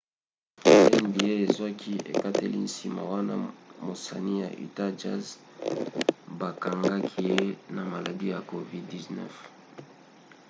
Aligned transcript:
nba 1.11 1.27
ezwaki 1.43 1.93
ekateli 2.13 2.57
nsima 2.67 3.01
wana 3.11 3.33
mosani 3.85 4.33
ya 4.43 4.49
utah 4.65 4.91
jazz 4.99 5.25
bakangaki 6.39 7.19
ye 7.29 7.39
na 7.75 7.81
maladi 7.91 8.25
ya 8.33 8.39
covid-19 8.49 9.09